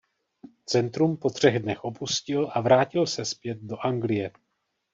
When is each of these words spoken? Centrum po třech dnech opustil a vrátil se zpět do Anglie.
Centrum 0.65 1.17
po 1.17 1.29
třech 1.29 1.59
dnech 1.59 1.83
opustil 1.83 2.49
a 2.53 2.61
vrátil 2.61 3.07
se 3.07 3.25
zpět 3.25 3.57
do 3.61 3.77
Anglie. 3.85 4.31